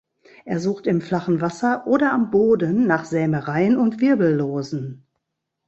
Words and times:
Er 0.45 0.59
sucht 0.59 0.87
im 0.87 0.99
flachen 0.99 1.41
Wasser 1.41 1.85
oder 1.85 2.11
am 2.11 2.31
Boden 2.31 2.87
nach 2.87 3.05
Sämereien 3.05 3.77
und 3.77 4.01
Wirbellosen. 4.01 5.05